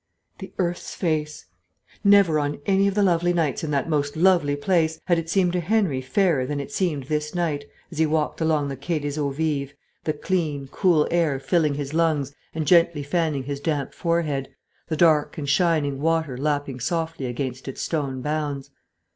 The 0.39 0.51
earth's 0.57 0.95
face! 0.95 1.45
Never, 2.03 2.39
on 2.39 2.59
any 2.65 2.87
of 2.87 2.95
the 2.95 3.03
lovely 3.03 3.33
nights 3.33 3.63
in 3.63 3.69
that 3.69 3.87
most 3.87 4.17
lovely 4.17 4.55
place, 4.55 4.99
had 5.05 5.19
it 5.19 5.29
seemed 5.29 5.53
to 5.53 5.59
Henry 5.59 6.01
fairer 6.01 6.43
than 6.43 6.59
it 6.59 6.71
seemed 6.71 7.03
this 7.03 7.35
night, 7.35 7.65
as 7.91 7.99
he 7.99 8.07
walked 8.07 8.41
along 8.41 8.67
the 8.69 8.75
Quai 8.75 8.97
des 8.97 9.19
Eaux 9.19 9.29
Vives, 9.29 9.75
the 10.05 10.13
clean, 10.13 10.67
cool 10.71 11.07
air 11.11 11.39
filling 11.39 11.75
his 11.75 11.93
lungs 11.93 12.33
and 12.55 12.65
gently 12.65 13.03
fanning 13.03 13.43
his 13.43 13.59
damp 13.59 13.93
forehead, 13.93 14.49
the 14.87 14.97
dark 14.97 15.37
and 15.37 15.47
shining 15.49 15.99
water 16.01 16.35
lapping 16.35 16.79
softly 16.79 17.27
against 17.27 17.67
its 17.67 17.81
stone 17.81 18.21
bounds. 18.23 18.71